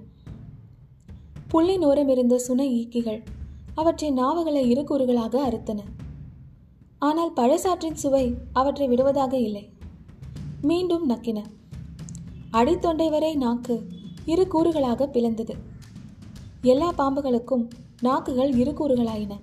புள்ளின் 1.47 1.85
ஓரம் 1.85 2.09
இருந்த 2.09 2.39
சுனை 2.39 2.67
ஈக்கிகள் 2.71 3.23
அவற்றின் 3.75 4.17
நாவுகளை 4.19 4.65
இரு 4.65 4.81
கூறுகளாக 4.81 5.41
அறுத்தன. 5.49 5.79
ஆனால் 6.99 7.33
பழசாற்றின் 7.35 7.93
சுவை 7.93 8.37
அவற்றை 8.53 8.87
விடுவதாக 8.87 9.37
இல்லை. 9.37 9.69
மீண்டும் 10.61 11.09
நக்கின. 11.09 11.43
அடித்தொண்டை 12.51 13.09
வரை 13.09 13.35
நாக்கு 13.35 13.87
இரு 14.27 14.47
கூறுகளாக 14.47 15.09
பிளந்தது. 15.13 15.55
எல்லா 16.61 16.93
பாம்புகளுக்கும் 16.93 17.69
நாக்குகள் 18.01 18.51
இரு 18.53 18.71
கூறுகளாயின. 18.71 19.39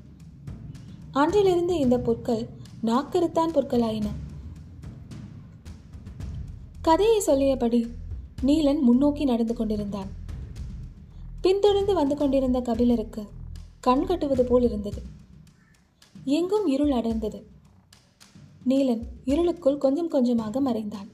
அன்றிலிருந்து 1.10 1.78
இந்த 1.78 1.98
பொற்கள் 1.98 2.48
நாக்கருத்தான் 2.82 3.52
பொற்களாயின. 3.54 4.06
கதையை 6.80 7.20
சொல்லியபடி 7.20 7.86
நீலன் 8.42 8.80
முன்னோக்கி 8.80 9.24
நடந்து 9.24 9.54
கொண்டிருந்தான். 9.54 10.10
பின்தொடர்ந்து 11.40 11.94
வந்து 11.94 12.16
கொண்டிருந்த 12.16 12.60
கபிலருக்கு 12.60 13.28
கண் 13.80 14.06
கட்டுவது 14.06 14.44
போல் 14.44 14.62
இருந்தது. 14.62 15.02
எங்கும் 16.24 16.66
இருள் 16.66 16.92
அடர்ந்தது. 16.92 17.42
நீலன் 18.66 19.02
இருளுக்குள் 19.24 19.78
கொஞ்சம் 19.78 20.08
கொஞ்சமாக 20.08 20.60
மறைந்தான். 20.60 21.13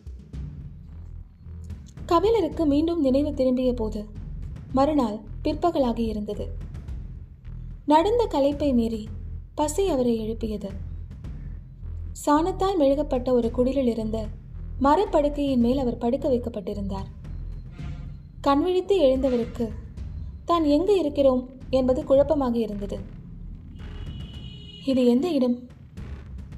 கபிலருக்கு 2.11 2.67
மீண்டும் 2.67 3.01
நினைவு 3.01 3.35
திரும்பிய 3.35 3.75
போது 3.75 4.09
மறுநாள் 4.73 5.19
பிற்பகலாகி 5.45 5.99
இருந்தது. 5.99 6.49
நடந்த 7.87 8.29
கலைப்பை 8.31 8.73
மீறி 8.75 9.09
பசி 9.55 9.89
அவரை 9.89 10.17
எழுப்பியது. 10.17 10.71
சாணத்தால் 12.27 12.77
மெழுகப்பட்ட 12.79 13.31
ஒரு 13.31 13.51
குடிலில் 13.51 13.87
இருந்த 13.87 14.27
மரப்படுக்கையின் 14.83 15.57
மேல் 15.57 15.79
அவர் 15.79 15.99
படுக்க 15.99 16.29
வைக்கப்பட்டிருந்தார். 16.29 17.09
கண்விழித்து 18.41 18.99
எழுந்தவருக்கு 19.01 19.69
தான் 20.45 20.65
எங்கு 20.65 20.99
இருக்கிறோம்? 20.99 21.49
என்பது 21.71 22.05
குழப்பமாக 22.05 22.59
இருந்தது. 22.59 22.99
இது 24.85 25.07
எந்த 25.07 25.29
இடம்? 25.31 25.69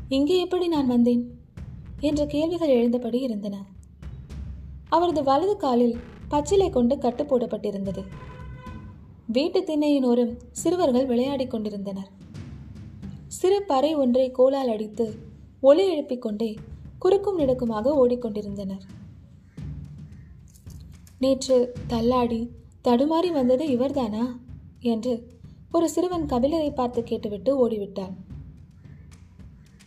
இங்கே 0.09 0.40
எப்படி 0.40 0.68
நான் 0.68 0.87
வந்தேன்? 0.87 1.40
என்ற 2.00 2.26
கேள்விகள் 2.26 2.68
எழுந்தபடி 2.68 3.21
இருந்தன. 3.21 3.72
அவரது 4.94 5.22
வலது 5.22 5.54
காலில் 5.56 5.96
பச்சிலை 6.28 6.70
கொண்டு 6.70 6.94
கட்டு 6.99 7.22
போடப்பட்டிருந்தது. 7.25 8.02
வீட்டு 9.26 9.61
திண்ணையினோரும் 9.61 10.32
சிறுவர்கள் 10.50 11.06
விளையாடிக் 11.06 11.50
கொண்டிருந்தனர். 11.50 12.11
சிறு 13.38 13.58
பறை 13.62 13.94
ஒன்றை 13.94 14.30
கோலால் 14.30 14.72
அடித்து 14.72 15.06
ஒலி 15.61 15.84
எழுப்பிக் 15.88 16.22
கொண்டே 16.22 16.49
குறுக்கும் 16.99 17.38
நெடுக்குமாக 17.38 17.94
ஓடிக்கொண்டிருந்தனர் 18.00 18.84
நேற்று 21.18 21.56
தள்ளாடி 21.87 22.40
தடுமாறி 22.84 23.30
வந்தது 23.32 23.64
இவர்தானா 23.66 24.25
என்று 24.80 25.12
ஒரு 25.72 25.88
சிறுவன் 25.88 26.26
கபிலரை 26.26 26.70
பார்த்து 26.75 27.02
கேட்டுவிட்டு 27.02 27.50
ஓடிவிட்டான். 27.62 28.14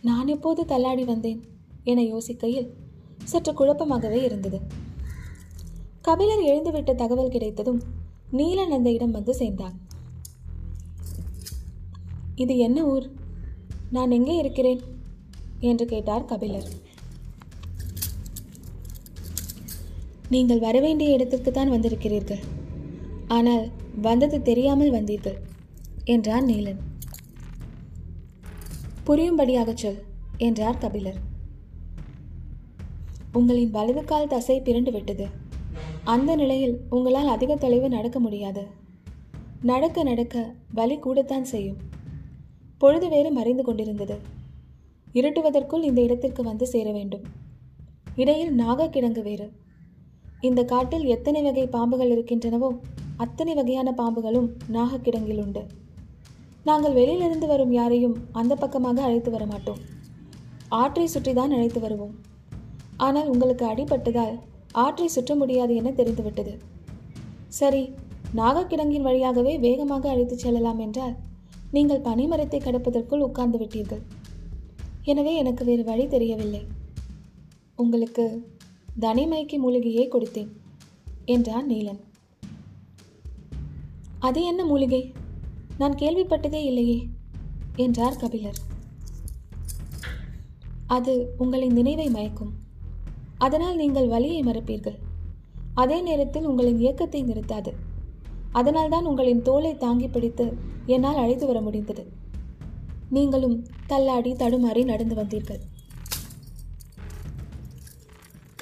நான் 0.02 0.28
எப்போது 0.28 0.66
தள்ளாடி 0.66 1.04
வந்தேன்? 1.04 1.42
என 1.84 2.02
யோசிக்கையில் 2.02 2.70
சற்று 3.24 3.52
குழப்பமாகவே 3.52 4.20
இருந்தது. 4.24 4.60
கபிலர் 6.08 6.42
எழுந்துவிட்ட 6.42 6.92
தகவல் 6.96 7.32
கிடைத்ததும் 7.36 7.80
நீலன் 8.32 8.74
அந்த 8.78 8.90
இடம் 8.92 9.12
வந்து 9.12 9.34
சேர்ந்தான். 9.34 9.76
இது 12.36 12.58
என்ன 12.58 12.80
ஊர்? 12.86 13.06
நான் 13.90 14.12
எங்கே 14.12 14.36
இருக்கிறேன்? 14.36 14.82
என்று 15.70 15.86
கேட்டார் 15.86 16.26
கபிலர். 16.26 16.68
நீங்கள் 20.30 20.60
வரவேண்டிய 20.60 21.16
இடத்திற்கு 21.16 21.52
தான் 21.52 21.72
வந்திருக்கிறீர்கள். 21.72 22.44
ஆனால் 23.28 23.66
வந்தது 24.02 24.42
தெரியாமல் 24.42 24.94
வந்தீர்கள் 24.94 25.40
என்றான் 26.04 26.46
நீலன். 26.46 26.82
புரியும்படியாகச் 29.08 29.82
சொல் 29.84 30.00
என்றார் 30.38 30.78
கபிலர். 30.78 31.20
உங்களின் 33.32 33.74
வலது 33.78 34.04
கால் 34.04 34.32
தசை 34.36 34.60
பிறண்டு 34.60 34.92
விட்டது 34.92 35.26
அந்த 36.14 36.32
நிலையில் 36.40 36.74
உங்களால் 36.96 37.30
அதிக 37.34 37.52
தொலைவு 37.62 37.88
நடக்க 37.96 38.18
முடியாது. 38.26 38.64
நடக்க 39.72 39.98
நடக்க 40.10 40.36
வலி 40.78 40.96
கூடத்தான் 41.06 41.48
செய்யும். 41.52 41.80
பொழுது 42.82 43.08
வேறு 43.14 43.30
மறைந்து 43.38 43.64
கொண்டிருந்தது. 43.68 44.18
இருட்டுவதற்குள் 45.18 45.88
இந்த 45.90 46.00
இடத்திற்கு 46.08 46.42
வந்து 46.50 46.66
சேர 46.74 46.88
வேண்டும். 46.98 47.26
இடையில் 48.22 48.54
நாகக்கிடங்கு 48.62 49.22
வேறு. 49.30 49.48
இந்த 50.48 50.62
காட்டில் 50.74 51.06
எத்தனை 51.16 51.42
வகை 51.48 51.66
பாம்புகள் 51.76 52.14
இருக்கின்றனவோ 52.16 52.70
அத்தனை 53.24 53.54
வகையான 53.60 53.90
பாம்புகளும் 54.00 54.50
நாகக்கிடங்கில் 54.78 55.44
உண்டு. 55.44 55.64
நாங்கள் 56.70 56.98
வெளியிலிருந்து 57.00 57.48
வரும் 57.54 57.74
யாரையும் 57.80 58.18
அந்த 58.40 58.54
பக்கமாக 58.64 59.02
அழைத்து 59.08 59.32
வர 59.36 59.46
மாட்டோம் 59.52 59.82
ஆற்றை 60.82 61.06
சுற்றி 61.14 61.34
தான் 61.34 61.56
அழைத்து 61.58 61.80
வருவோம். 61.86 62.14
ஆனால் 63.06 63.32
உங்களுக்கு 63.34 63.66
அடிபட்டதால் 63.72 64.36
ஆற்றை 64.84 65.08
சுற்ற 65.08 65.32
முடியாது 65.36 65.76
என 65.76 65.92
தெரிந்துவிட்டது. 65.92 66.54
சரி 67.60 67.84
நாகக்கிடங்கின் 68.36 69.08
வழியாகவே 69.08 69.54
வேகமாக 69.58 70.10
அழைத்துச் 70.10 70.44
செல்லலாம் 70.44 70.80
என்றால் 70.80 71.16
நீங்கள் 71.72 72.06
பனிமரத்தை 72.08 72.60
கடப்பதற்குள் 72.62 73.26
உட்கார்ந்து 73.28 73.58
விட்டீர்கள். 73.62 74.04
எனவே 75.04 75.34
எனக்கு 75.36 75.64
வேறு 75.66 75.84
வழி 75.84 76.08
தெரியவில்லை. 76.08 76.62
உங்களுக்கு 77.76 78.26
தனிமைக்கு 79.00 79.58
மூலிகையை 79.60 80.06
கொடுத்தேன் 80.08 80.52
என்றான் 81.26 81.70
நீலன். 81.70 82.02
அது 84.20 84.42
என்ன 84.44 84.62
மூலிகை? 84.66 85.02
நான் 85.78 85.96
கேள்விப்பட்டதே 85.96 86.62
இல்லையே 86.64 87.00
என்றார் 87.76 88.22
கபிலர். 88.22 88.60
அது 90.88 91.14
உங்களின் 91.38 91.78
நினைவை 91.80 92.08
மயக்கும். 92.10 92.54
அதனால் 93.46 93.80
நீங்கள் 93.82 94.12
வலியை 94.14 94.42
மறப்பீர்கள். 94.48 94.98
அதே 95.82 95.98
நேரத்தில் 96.08 96.50
உங்களின் 96.52 96.82
இயக்கத்தை 96.84 97.22
நிறுத்தாது. 97.30 97.72
அதனால்தான் 98.60 99.08
உங்களின் 99.12 99.42
தோலை 99.48 99.72
தாங்கி 99.86 100.08
பிடித்து 100.08 100.46
என்னால் 100.94 101.22
அழைத்து 101.24 101.46
வர 101.50 101.60
முடிந்தது. 101.66 102.04
நீங்களும் 103.16 103.58
தள்ளாடி 103.92 104.32
தடுமாறி 104.42 104.84
நடந்து 104.92 105.16
வந்தீர்கள். 105.22 105.62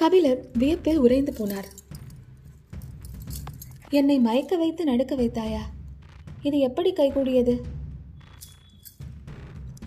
கபிலர் 0.00 0.40
வியப்பில் 0.60 1.02
உறைந்து 1.04 1.32
போனார். 1.38 1.68
என்னை 3.98 4.16
மயக்க 4.26 4.56
வைத்து 4.62 4.84
நடுக்க 4.90 5.14
வைத்தாயா? 5.20 5.62
இது 6.48 6.56
எப்படி 6.68 6.90
கைகூடியது 6.98 7.54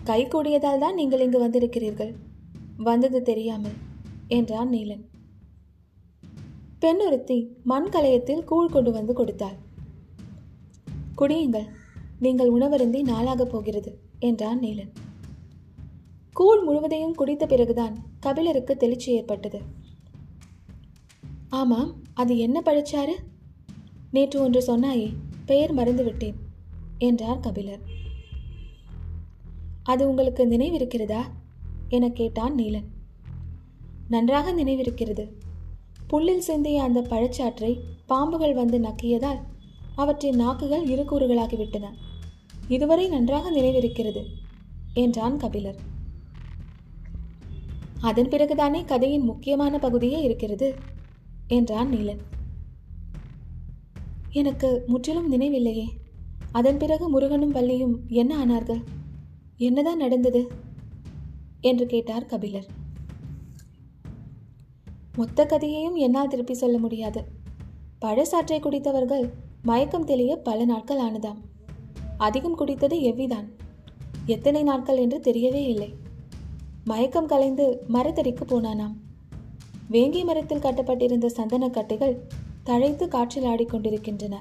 கைகூடியதால் 0.08 0.82
தான் 0.84 0.98
நீங்கள் 1.00 1.24
இங்கு 1.24 1.38
வந்திருக்கிறீர்கள். 1.44 2.12
வந்தது 2.88 3.20
தெரியாமல். 3.30 3.76
என்றான் 4.28 4.70
நீலன். 4.70 5.04
பெண் 6.78 7.00
ஒருத்தி 7.00 7.56
மண் 7.64 7.88
கலையத்தில் 7.88 8.44
கூழ் 8.44 8.68
கொண்டு 8.68 8.92
வந்து 8.92 9.14
கொடுத்தாள். 9.14 9.56
குடியுங்கள் 11.18 11.66
நீங்கள் 12.18 12.52
உணவருந்தி 12.52 13.02
நாளாகப் 13.02 13.50
போகிறது 13.50 13.98
என்றான் 14.18 14.60
நீலன். 14.60 14.90
கூழ் 16.32 16.62
முழுவதையும் 16.62 17.14
குடித்த 17.14 17.46
பிறகுதான் 17.46 17.98
கபிலருக்கு 18.20 18.76
தெளிச்சி 18.80 19.08
ஏற்பட்டது. 19.08 19.60
ஆமாம் 21.48 22.02
அது 22.14 22.38
என்ன 22.38 22.62
பழச்சாறு? 22.64 23.12
நேற்று 24.10 24.40
ஒன்று 24.40 24.60
சொன்னாயே 24.66 25.12
பெயர் 25.46 25.74
மறந்துவிட்டேன் 25.74 26.34
என்றார் 26.98 27.40
கபிலர். 27.40 27.80
அது 29.82 30.08
உங்களுக்கு 30.08 30.46
நினைவிருக்கிறதா? 30.46 31.22
என 31.88 32.08
கேட்டான் 32.08 32.54
நீலன். 32.54 32.96
நன்றாக 34.08 34.52
நினைவிருக்கிறது. 34.52 35.32
புல்லில் 36.06 36.40
சிந்திய 36.40 36.82
அந்த 36.82 37.00
பழச்சாற்றை 37.00 37.80
பாம்புகள் 38.08 38.54
வந்து 38.54 38.78
நக்கியதால் 38.78 39.40
அவற்றின் 39.94 40.36
நாக்குகள் 40.36 40.86
இரு 40.86 41.02
கூறுகளாகிவிட்டன. 41.02 41.86
இதுவரை 42.68 43.08
நன்றாக 43.08 43.50
நினைவிருக்கிறது 43.50 44.24
என்றான் 44.94 45.36
கபிலர். 45.36 45.78
அதன் 48.00 48.28
பிறகுதானே 48.28 48.84
கதையின் 48.84 49.22
முக்கியமான 49.22 49.78
பகுதியே 49.78 50.22
இருக்கிறது 50.22 50.74
என்றான் 51.48 51.90
நீலன். 51.90 52.20
எனக்கு 54.30 54.84
முற்றிலும் 54.86 55.32
நினைவில்லையே 55.32 55.86
அதன் 56.52 56.78
பிறகு 56.78 57.08
முருகனும் 57.08 57.54
வள்ளியும் 57.54 58.06
என்ன 58.08 58.44
ஆனார்கள்? 58.44 58.82
என்னதான் 59.56 59.96
நடந்தது? 59.96 60.48
என்று 61.60 61.86
கேட்டார் 61.86 62.26
கபிலர். 62.26 62.86
மொத்த 65.18 65.44
கதையையும் 65.46 65.96
என்னால் 65.96 66.28
திருப்பி 66.28 66.54
சொல்ல 66.54 66.78
முடியாது. 66.78 67.20
பழசாற்றை 68.02 68.58
குடித்தவர்கள் 68.60 69.24
மயக்கம் 69.62 70.04
தெளிய 70.04 70.36
பல 70.36 70.64
நாட்கள் 70.64 71.00
ஆனதாம். 71.00 71.40
அதிகம் 72.16 72.58
குடித்தது 72.58 72.96
எவ்விதான்? 73.08 73.46
எத்தனை 74.26 74.62
நாட்கள் 74.62 74.96
என்று 74.96 75.18
தெரியவே 75.24 75.62
இல்லை. 75.66 75.90
மயக்கம் 76.84 77.26
கலைந்து 77.26 77.64
மரத்தடிக்கு 77.92 78.44
போனானாம். 78.46 78.94
வேங்கி 79.90 80.24
மரத்தில் 80.24 80.58
கட்டப்பட்டிருந்த 80.58 81.28
சந்தன 81.28 81.68
கட்டைகள் 81.68 82.16
தழைத்து 82.66 83.08
காற்றில் 83.08 83.44
ஆடிக்கொண்டிருக்கின்றன 83.44 84.36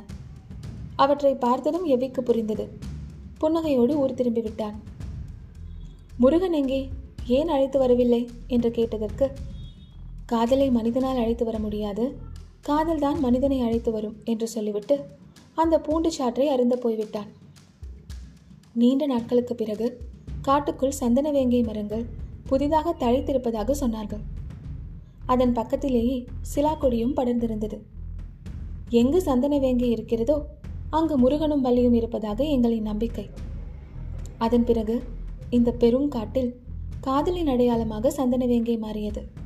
அவற்றை 0.96 1.36
பார்த்ததும் 1.36 1.86
எவ்விக்கு 1.86 2.22
புரிந்தது? 2.22 2.66
புன்னகையோடு 3.42 3.96
ஊர் 3.96 4.14
திரும்பி 4.14 4.42
விட்டான். 4.42 4.78
முருகன் 6.18 6.54
எங்கே? 6.54 6.82
ஏன் 7.26 7.48
அழைத்து 7.48 7.80
வரவில்லை? 7.80 8.30
என்று 8.48 8.72
கேட்டதற்கு 8.72 9.28
காதலை 10.32 10.70
மனிதனால் 10.70 11.16
அழைத்து 11.16 11.46
வர 11.46 11.60
முடியாது. 11.60 12.18
காதல்தான் 12.62 13.20
மனிதனை 13.20 13.62
அழைத்து 13.62 13.92
வரும் 13.92 14.16
என்று 14.24 14.48
சொல்லிவிட்டு 14.48 14.96
அந்த 15.56 15.80
பூண்டு 15.80 16.10
சாற்றை 16.18 16.46
அருந்த 16.46 16.76
போய்விட்டான். 16.76 17.30
நீண்ட 18.74 19.06
நாட்களுக்கு 19.06 19.56
பிறகு 19.56 20.02
காட்டுக்குள் 20.42 20.92
சந்தன 20.92 21.32
வேங்கை 21.32 21.62
மரங்கள் 21.64 22.06
புதிதாக 22.44 22.96
தழைத்திருப்பதாக 23.00 23.76
சொன்னார்கள். 23.80 24.24
அதன் 25.26 25.54
பக்கத்திலேயே 25.54 26.26
சிலா 26.42 26.74
கொடியும் 26.74 27.16
படர்ந்திருந்தது. 27.16 27.80
எங்கு 28.90 29.22
சந்தன 29.22 29.58
வேங்கை 29.58 29.90
இருக்கிறதோ 29.90 30.38
அங்கு 30.90 31.18
முருகனும் 31.18 31.66
வள்ளியும் 31.66 31.94
இருப்பதாக 31.94 32.44
எங்களின் 32.44 32.90
நம்பிக்கை. 32.92 33.30
அதன் 34.38 34.64
பிறகு 34.64 35.04
இந்த 35.50 35.72
பெரும் 35.72 36.08
காட்டில் 36.08 36.62
காதலின் 37.00 37.48
அடையாளமாக 37.48 38.12
சந்தன 38.12 38.46
வேங்கை 38.46 38.78
மாறியது. 38.78 39.37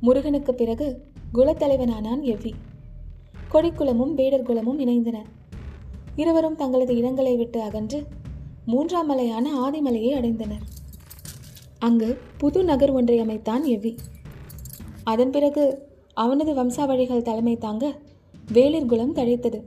முருகனுக்கு 0.00 0.54
பிறகு 0.54 1.04
குலத்தலைவனானான் 1.34 2.22
எவ்வி. 2.22 2.52
கொடிக்குளமும் 3.52 4.14
வேடர் 4.14 4.42
குலமும் 4.42 4.80
இணைந்தன. 4.80 5.16
இருவரும் 6.16 6.56
தங்களது 6.56 6.96
இடங்களை 6.96 7.36
விட்டு 7.36 7.62
அகன்று 7.62 8.06
மூன்றாம் 8.66 9.06
மலையான 9.06 9.70
ஆதிமலையை 9.70 10.12
அடைந்தனர். 10.14 10.66
அங்கு 11.78 12.18
புது 12.38 12.64
நகர் 12.64 12.90
ஒன்றை 12.90 13.18
அமைத்தான் 13.18 13.64
எவ்வி. 13.64 13.96
அதன் 15.04 15.30
பிறகு 15.30 15.88
அவனது 16.14 16.54
வம்சாவழிகள் 16.54 17.22
தலைமை 17.22 17.56
தாங்க 17.56 17.98
வேளிர் 18.52 18.86
குலம் 18.86 19.14
தழைத்தது. 19.14 19.62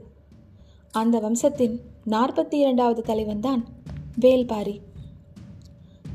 அந்த 0.90 1.18
வம்சத்தின் 1.18 1.80
நாற்பத்தி 2.06 2.54
இரண்டாவது 2.54 3.02
தலைவன்தான் 3.02 3.64
வேல்பாரி. 4.20 4.80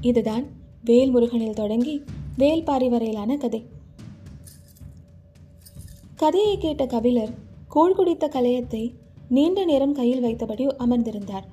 இதுதான் 0.01 0.45
வேல்முருகனில் 0.85 1.53
தொடங்கி 1.53 2.03
வேல்பாரி 2.37 2.89
வரையிலான 2.89 3.37
கதை. 3.37 3.75
கதையை 6.17 6.57
கேட்ட 6.57 6.85
கபிலர் 6.85 7.33
கூழ் 7.67 7.93
குடித்த 7.93 8.27
கலையத்தை 8.27 8.93
நீண்ட 9.29 9.65
நேரம் 9.65 9.93
கையில் 9.93 10.23
வைத்தபடி 10.23 10.67
அமர்ந்திருந்தார். 10.79 11.43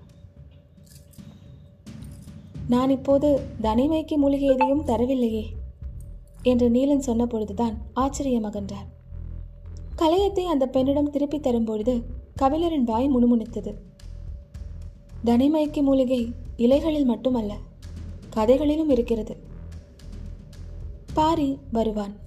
நான் 2.69 2.91
இப்போது 2.91 3.41
தனிமைக்கு 3.63 4.17
மூலிகை 4.17 4.49
எதையும் 4.49 4.87
தரவில்லையே 4.87 5.45
என்று 6.43 6.71
நீலன் 6.71 7.07
சொன்ன 7.09 7.27
பொழுதுதான் 7.27 7.79
ஆச்சரியமகன்றார். 7.97 8.89
கலையத்தை 9.97 10.45
அந்த 10.45 10.67
பெண்ணிடம் 10.67 11.11
திருப்பி 11.11 11.41
தரும்பொழுது 11.41 12.03
கபிலரின் 12.43 12.85
வாய் 12.85 13.11
முணுமுணுத்தது. 13.11 13.75
தனிமயக்கி 15.25 15.83
மூலிகை 15.83 16.33
இலைகளில் 16.57 17.05
மட்டுமல்ல 17.05 17.55
கதைகளிலும் 18.31 18.91
இருக்கிறது. 18.91 19.37
பாரி 21.15 21.59
வருவான். 21.73 22.23